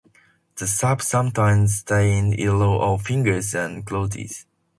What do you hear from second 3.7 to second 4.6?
clothes.